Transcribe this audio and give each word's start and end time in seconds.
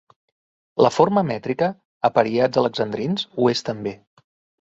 La 0.85 0.89
forma 0.93 1.23
mètrica 1.27 1.67
-apariats 1.75 2.61
alexandrins- 2.63 3.27
ho 3.37 3.51
és 3.55 3.63
també. 3.69 3.95